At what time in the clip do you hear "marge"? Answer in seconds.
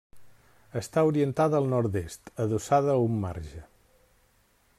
3.27-3.63